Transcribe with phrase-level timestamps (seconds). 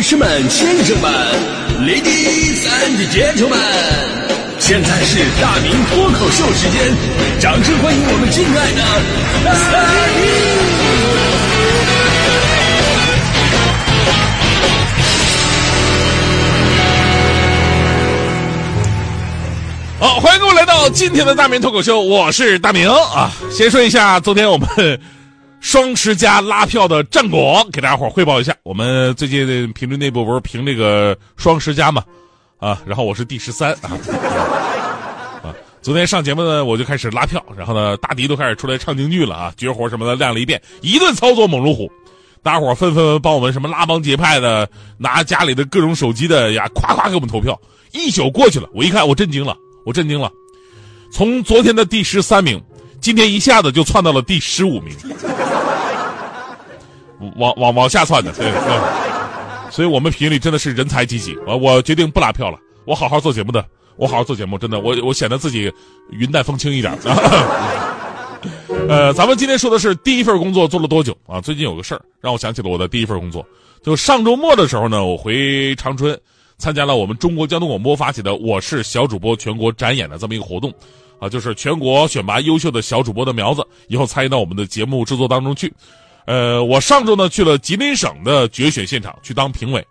[0.00, 1.12] 女士们、先生们
[1.82, 3.52] ，Ladies and Gentlemen，
[4.58, 6.96] 现在是大明脱口秀时间，
[7.38, 8.80] 掌声欢迎我们敬爱的
[9.44, 9.52] 大
[10.16, 10.24] 明。
[19.98, 23.30] 好，欢迎各位来到今天的大明脱口秀，我是大明啊。
[23.52, 24.66] 先说一下，昨天我们。
[25.60, 28.56] 双十佳拉票的战果，给大家伙汇报一下。
[28.62, 32.02] 我们最近评论内部不是评这个双十佳嘛，
[32.58, 33.92] 啊，然后我是第十三啊。
[35.44, 41.92] 啊，昨天上节目呢，我就开始拉票，然后呢，大迪都开始出来唱京剧了啊，绝活什么的亮了一遍，一顿操作猛如虎，
[42.42, 47.58] 大家伙纷纷帮我们什么拉帮结派的，拿家里的各种手机的呀，夸夸给我们投票。
[47.92, 49.54] 一宿过去了，我一看，我震惊了，
[49.84, 50.30] 我震惊了，
[51.12, 52.62] 从昨天的第十三名，
[53.00, 54.94] 今天一下子就窜到了第十五名。
[57.36, 58.50] 往往往下窜的，对，
[59.70, 61.36] 所以我们频率真的是人才济济。
[61.46, 63.62] 我我决定不拉票了，我好好做节目的，
[63.96, 65.70] 我好好做节目，真的，我我显得自己
[66.10, 66.98] 云淡风轻一点。
[68.88, 71.38] 呃，咱们今天说的是第一份工作做了多久啊？
[71.42, 73.44] 最近有个事儿让我想起了我的第一份工作，
[73.82, 76.18] 就上周末的时候呢，我回长春
[76.56, 80.72] 参加了我们中国交通广播发起的“我是小主播”全国展演的这么一个活动，
[81.20, 85.72] 啊，就是全国选拔优秀的小主播的苗子，以后参与到我们的节目制作当中去。
[86.26, 89.84] 呃，我上周呢去了吉林省的决选现场去当评委，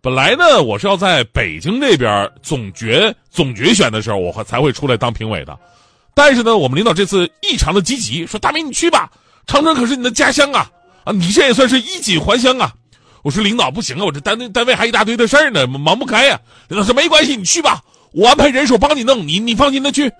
[0.00, 5.56] 本来呢我是要在北京这边总决总决选的时候，我才会出来当评委的，
[6.14, 9.10] 但是呢，我们领导这次异常的积极，说大明你去吧，
[9.46, 10.68] 长春可是你的家乡啊，
[11.04, 12.72] 啊，你这也算是衣锦还乡啊。
[13.22, 16.40] 我说领导不行啊，我这单单位还一大堆的事儿呢，忙不开呀。
[16.68, 17.82] 领导说没关系，你去吧，
[18.12, 20.10] 我安排人手帮你弄，你你放心的去。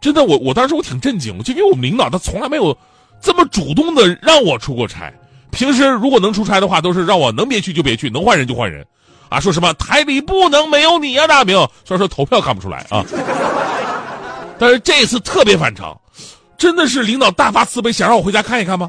[0.00, 2.76] 真的，我我当时我挺震惊，就因为我们领导他从来没有。
[3.20, 5.12] 这么主动的让我出过差，
[5.50, 8.86] 平时如果能出差的话，都是让我能别去就别去，能换人就换人，
[9.28, 11.56] 啊，说什么台里不能没有你呀，大明。
[11.84, 13.04] 虽然说投票看不出来啊，
[14.56, 16.00] 但是这次特别反常，
[16.56, 18.88] 真的是领导大发慈悲，想让我回家看一看吗？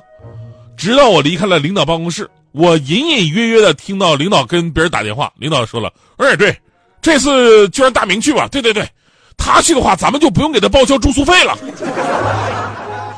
[0.77, 6.55] 直到我离开了领导办公室，我隐隐约约的听到领导跟别人打电话，领导说了，哎，对，
[7.01, 8.87] 这次就让大明去吧，对对对，
[9.53, 11.57] 他去的话，咱们就不用给他报销住宿费了。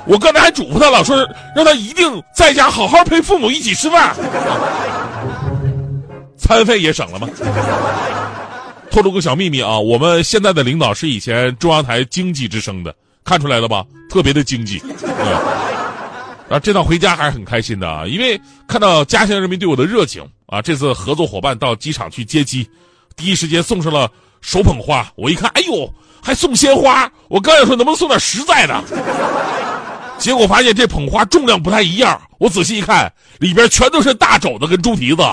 [0.06, 1.16] 我刚才还嘱咐他了，说
[1.56, 4.16] 让他一定在家好好陪父母一起吃饭，
[6.38, 7.30] 餐费也省了吗？
[8.90, 12.94] 透露个小秘密啊，我们现在的领导是以前中央台经济之声的，
[13.24, 13.86] 看出来了吧？
[14.09, 14.81] 特别的经济。
[16.50, 18.38] 啊，这趟回家还是很开心的啊，因为
[18.68, 20.62] 看到家乡人民对我的热情啊。
[20.62, 22.70] 这次合作伙伴到机场去接机，
[23.16, 25.09] 第一时间送上了手捧花。
[25.16, 27.12] 我一看，哎呦，还送鲜花！
[27.28, 28.84] 我刚想说能不能送点实在的。
[30.18, 35.24] 结果发现这捧花重量不太一样，我仔细一看，里边全都是大肘子跟猪蹄子。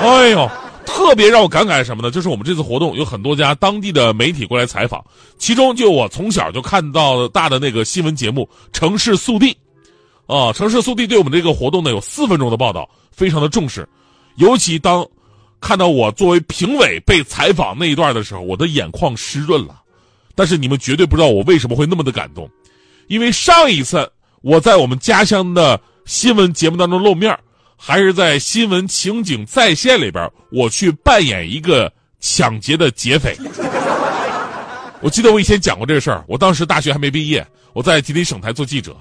[0.00, 0.50] 哎呦，
[0.84, 2.10] 特别让我感慨什么呢？
[2.10, 5.04] 就是我们这次活动有很多家当地的媒体过来采访，
[5.38, 8.42] 其中就我从小就看到大的那个新闻节目
[8.76, 9.56] 《城市速递》，
[10.34, 13.88] 啊，《城市速递》对我们这个活动呢有四分钟的报道，非常的重视。
[14.34, 15.06] 尤其当
[15.60, 19.76] 看到我作为评委被采访那一段的时候，我的眼眶湿润了。
[20.34, 22.48] 但是你们绝对不知道我为什么会那么的感动。
[23.08, 24.10] 因为上一次
[24.40, 27.36] 我在我们家乡的新闻节目当中露面，
[27.76, 33.36] 还是在新闻情景再现里边，我去扮演一个抢劫的劫匪。
[35.00, 38.96] 我记得我以前讲过这个事儿，我当时大学还没毕业，我在吉林省台做记者，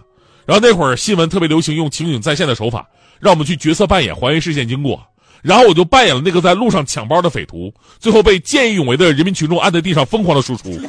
[0.46, 5.00] 然后那会儿新闻特别流行用情景再现的手法，让我们去角色扮演，还原事件经过，
[5.42, 10.80] 然后我就扮演了那个在路上抢包的匪徒，最后被见义勇为的人民群众按在地上疯狂的输出。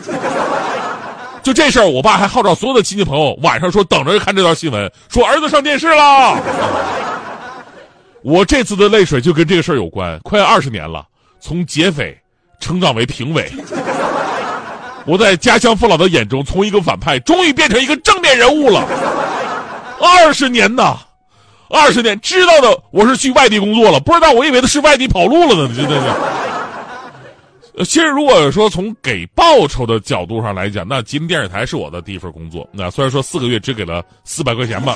[1.43, 6.41] 就这事儿，我爸还号召所有的亲戚朋友晚上说等着看这条新闻，说儿子上电视了。
[8.23, 11.05] 我这次的泪水就跟这个事儿有关，快二十年了，
[11.41, 12.17] 从劫匪
[12.61, 13.51] 成长为评委，
[15.05, 18.87] 我在家乡父老的眼中，从一个反派终于变成一个正面人物了。
[20.01, 20.97] 二十年呐，
[21.73, 27.85] 二十年，知道的我是去外地工作了，不知道我以为他是外地跑路了呢，真的是。
[27.87, 32.69] 其实如果说从给报酬的角度上来讲，那吉林电视台是我的第一份工作。
[32.71, 34.95] 那虽然说四个月只给了四百块钱吧，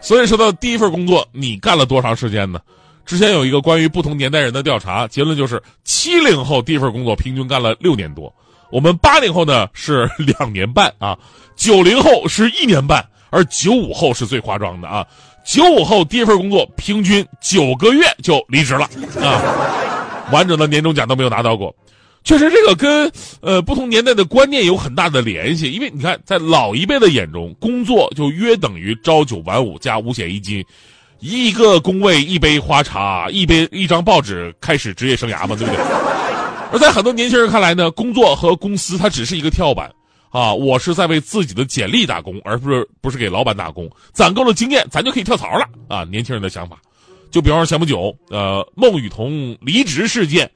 [0.00, 2.60] 所以说到第一份工作，你干了多长时间呢？
[3.04, 8.32] 之前有一个关于不同年代人的调查，结论就是七零后第一份工作平均干了六年多，
[8.70, 11.18] 我们八零后呢是两年半啊，
[11.56, 15.06] 九零后是一年半，而九五后是最夸张的啊，
[15.44, 18.88] 九五后第一份工作平均九个月就离职了
[19.20, 19.40] 啊。
[20.32, 21.74] 完整的年终奖都没有拿到过，
[22.22, 23.10] 确实这个跟
[23.40, 25.72] 呃不同年代的观念有很大的联系。
[25.72, 30.64] 因为你看，在老一辈的眼中，工作就约等于朝九晚五加五险一金，
[31.18, 35.76] 一个工位，一杯花茶，一杯一张报纸，开始职业生涯嘛，对不对？
[36.72, 39.90] 而在很多年轻人看来呢，工作和公司它只是一个跳板
[40.30, 43.90] 啊，我是在为自己的简历打工，而不是不是给老板打工。
[44.12, 46.04] 攒够了经验，咱就可以跳槽了啊！
[46.04, 46.80] 年轻人的想法，
[47.32, 50.48] 就比方说前不久，呃，孟雨桐离职事件，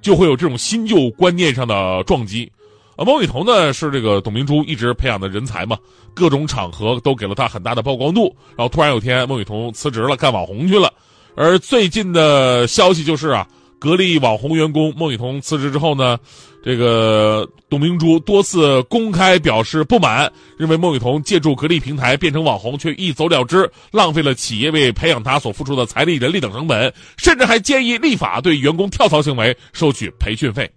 [0.00, 2.50] 就会有这种新旧观念上的撞击。
[2.96, 5.76] 啊，孟雨桐呢是这个董明珠一直培养的人才嘛，
[6.14, 8.32] 各种场合都给了他很大的曝光度。
[8.56, 10.92] 然后突然有天，孟雨桐辞职了，干网红去了。
[11.34, 13.46] 而最近的消息就是啊，
[13.78, 16.18] 格力网红员工孟雨桐辞职之后呢，
[16.64, 30.68] 这个董明珠多次公开表示不满，认为孟雨桐借助格力平台变成网红却一走了之，浪费了企业为培养他所付出的财力、人力等成本，甚至还建议立法对员工跳槽行为收取培训费。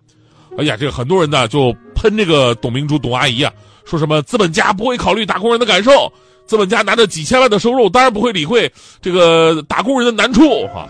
[0.58, 3.52] 哎呀，这个很多人呢就喷这个董明珠董阿姨啊，
[3.84, 6.12] 说什么资本家不会考虑打工人的感受，
[6.46, 8.72] 资本家拿着几千万的收入，当然不会理会
[9.02, 10.88] 这个打工人的难处哈。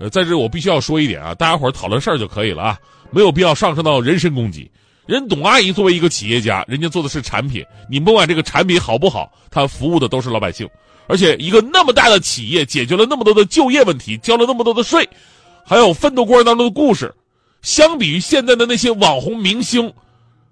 [0.00, 2.78] 呃，在这我必须要说一点啊，大家伙儿讨论事儿就可以了啊，
[3.10, 4.68] 没有必要上升到人身攻击。
[5.06, 10.68] 人董阿姨作为一个企业家，人家做的是产品，你甭管这个产品好不好，她服务的都是老百姓，
[11.06, 15.08] 而且一个那么大的企业，解决了那么多的就业问题，交了那么多的税，
[15.66, 17.14] 还有奋斗过程当中的故事。
[17.60, 19.92] 相比于现在的那些网红明星，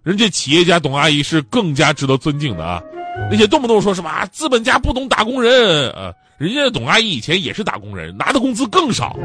[0.02, 2.82] 人家企业家董阿姨是更加值得尊敬的啊！
[3.30, 9.16] 那些动不动说什么啊资本家不懂打工人啊，人家董阿姨以前也是打工人，拿的工资更少，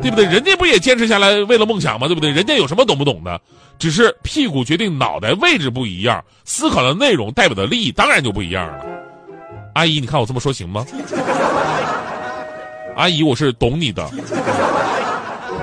[0.00, 0.24] 对不对？
[0.24, 2.06] 人家不也坚持下来为了梦想吗？
[2.08, 2.30] 对不对？
[2.30, 3.40] 人家有什么懂不懂的？
[3.78, 8.84] 只是屁股决定脑袋位置不一样，思考的内容代表的利益当然就不一样了。
[9.74, 10.86] 阿姨，你看我这么说行吗？
[12.96, 14.10] 阿姨，我是懂你的，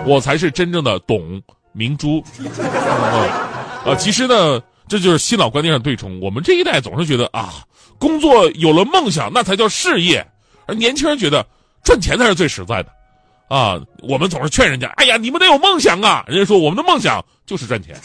[0.05, 1.41] 我才是真正的懂。
[1.71, 2.21] 明珠，
[3.85, 6.19] 呃，其实呢，这就是新老观念上对冲。
[6.19, 7.63] 我们这一代总是觉得啊，
[7.99, 10.19] 工作有了梦想，那才叫事业；
[10.69, 11.43] 而年轻人觉得
[11.83, 12.91] 赚钱才是最实在的。
[13.47, 16.23] 啊，我们总是劝人家，哎呀，你们得有梦想啊！
[16.27, 17.99] 人家说我们的梦想就是赚钱。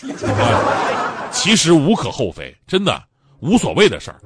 [1.30, 3.02] 其实无可厚非，真的
[3.40, 4.18] 无所谓的事儿。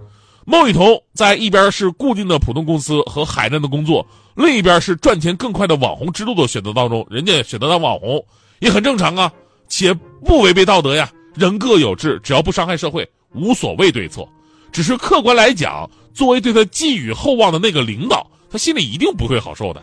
[0.44, 4.06] 孟雨桐在一边是固定的普通公司和海量的工作，
[4.37, 8.25] 另一边是赚钱更快的网红之路的选择当中，人家选择当网红。
[8.61, 9.32] 也很正常啊，
[9.69, 9.93] 且
[10.25, 11.11] 不违背道德呀。
[11.35, 14.29] 人各有志，只要不伤害社会，无所谓对错。
[14.70, 15.88] 只是客观来讲，
[16.19, 19.81] 作为对他寄予厚望的那个领导，他心里一定不会好受的。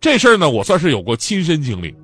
[0.00, 1.94] 这事儿呢，我算是有过亲身经历。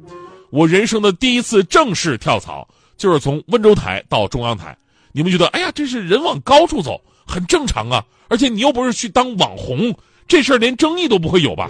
[0.50, 2.64] 我人生的第一次正式跳槽，
[2.96, 4.79] 就是从温州台到中央台。
[5.11, 8.05] 你们觉得，哎呀，这是人往高处走，很正常啊。
[8.29, 9.93] 而且你又不是去当网红，
[10.28, 11.69] 这事儿连争议都不会有吧？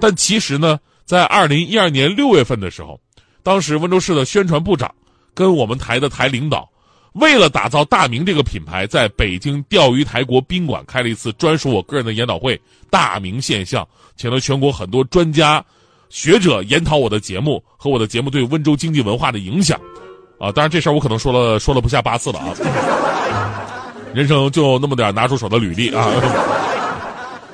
[0.00, 2.98] 但其实呢，在二零一二年六月份的时候。
[3.42, 4.90] 当时温州市的宣传部长
[5.34, 6.66] 跟我们台的台领导，
[7.14, 12.58] 为了打造大明这个品牌，在北京钓鱼台国宾馆开了一次专属我个人的研讨会——
[12.90, 13.86] 大明现象，
[14.16, 15.62] 请了全国很多专家
[16.08, 19.78] 学者研讨我的节目和我的节目对温州经济文化的影响。
[20.38, 22.54] 啊，当然这事儿我可能说了说了不下八次了啊。
[24.14, 26.10] 人生就那么点拿出手的履历啊。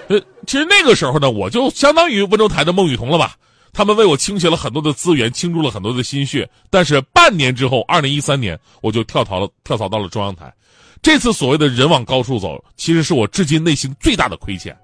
[0.09, 3.35] 呃，其实那个时候呢，我就相当于温州台的孟雨桐了吧。
[3.79, 10.53] 他们为我倾斜了很多的资源，倾注了很多的心血，但是半年之后，二零一三年，我就跳槽了，跳槽到了中央台。
[11.01, 14.77] 这次所谓的人往高处走，其实是我至今内心最大的亏欠。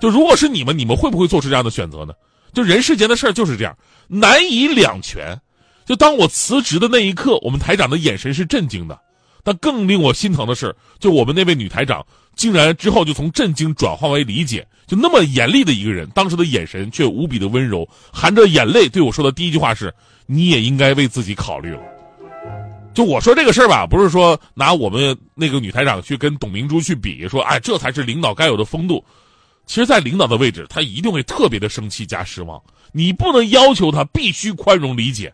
[0.00, 2.14] 就如果是你们，你们会不会做出这样的选择呢？
[2.52, 3.76] 就人世间的事儿就是这样，
[4.06, 5.36] 难以两全。
[5.84, 8.96] 就当我辞职的那一刻，我们台长的眼神是震惊的。
[9.46, 14.66] 但更令我心疼的是，就我们那位女台长，竟然之后就从震惊转化为理解。
[14.88, 19.94] 就那么严厉的一个人，当时的眼神却无比的温柔，含着眼泪对我说的第一句话是
[20.26, 21.80] ：“你也应该为自己考虑了。”
[22.92, 29.04] 就我说这个事儿吧，不是说拿我们那个女台长去跟董明珠去比，说哎，这才是领导该有的风度。
[29.64, 32.60] 其实，在领导的位置，他一定会特别的生气加失望。
[32.90, 35.32] 你不能要求他必须宽容理解，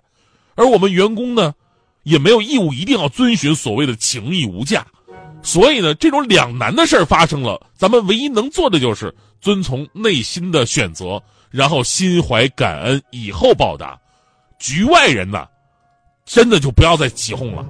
[0.55, 1.55] 而我们员工呢？
[2.03, 4.87] 也没有义务一定要遵循所谓的情义无价，
[5.43, 13.99] 所以呢，这种两难的事儿发生了，咱们唯一能做的就是遵从内心的选择，然后心怀感恩，以后报答。
[14.59, 15.47] 局外人呢，
[16.25, 17.67] 真的就不要再起哄了。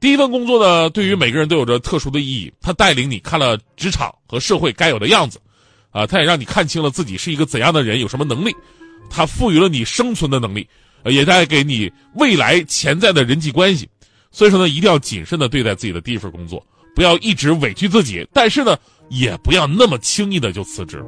[0.00, 5.38] 第一份工作呢，对于每个人都有着特殊的意义，它带领你看了职场和社会该有的样子，
[5.90, 8.54] 啊，它也让你看清了自己是一个怎样的人，有什么能力，
[9.08, 10.66] 它赋予了你生存的能力。
[11.04, 13.88] 也带给你未来潜在的人际关系，
[14.30, 16.64] 所以说呢，一定要谨慎的对待自己的第一份工作，
[16.94, 18.76] 不要一直委屈自己，但是呢，
[19.08, 21.04] 也不要那么轻易的就辞职。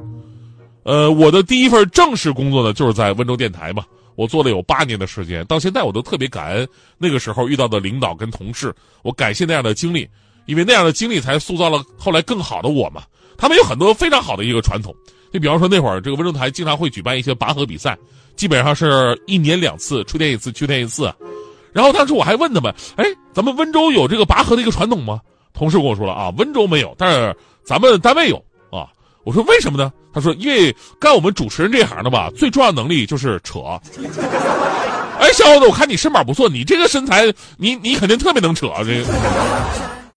[0.84, 3.84] 呃，我的第一份正式工作呢，就是在温州电台嘛，
[4.16, 6.68] 我做了有八年的时间，到现在我都特别感恩
[6.98, 10.08] 那个时候遇到的领导跟同事，我感谢那样的经历，
[10.46, 13.04] 因为那样的经历才塑造了后来更好的我嘛。
[13.38, 14.94] 他们有很多非常好的一个传统，
[15.32, 17.96] 就比方说那会儿这个温州台经常会举办一些拔河比赛，
[18.42, 21.14] 基本上是一年两次，春天一次，秋天一次。
[21.72, 25.20] 然后当时我还问他们，哎，咱们温州有这个拔河的一个传统吗？
[25.54, 28.36] 同事跟我说了啊，温州没有，但是咱们单位有
[28.68, 28.90] 啊。
[29.22, 29.92] 我说为什么呢？
[30.12, 33.60] 他说因为干我们主持人这行的吧，最重要能力就是扯。
[35.20, 39.06] 哎，小伙子，我看你身板不错，你这个身材，你你肯定特别能扯这个。